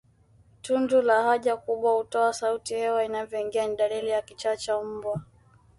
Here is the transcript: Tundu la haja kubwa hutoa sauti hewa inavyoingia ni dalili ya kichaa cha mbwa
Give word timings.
Tundu 0.61 1.01
la 1.01 1.23
haja 1.23 1.57
kubwa 1.57 1.93
hutoa 1.93 2.33
sauti 2.33 2.73
hewa 2.75 3.03
inavyoingia 3.03 3.67
ni 3.67 3.75
dalili 3.75 4.09
ya 4.09 4.21
kichaa 4.21 4.55
cha 4.55 4.81
mbwa 4.83 5.21